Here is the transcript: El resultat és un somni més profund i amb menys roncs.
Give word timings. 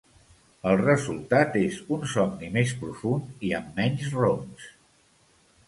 El 0.69 0.79
resultat 0.79 1.57
és 1.59 1.77
un 1.99 2.09
somni 2.15 2.49
més 2.57 2.73
profund 2.81 3.47
i 3.51 3.55
amb 3.61 3.79
menys 3.83 4.11
roncs. 4.19 4.69